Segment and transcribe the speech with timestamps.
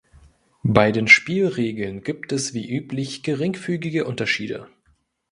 [0.63, 4.67] Bei den Spielregeln gibt es wie üblich geringfügige Unterschiede.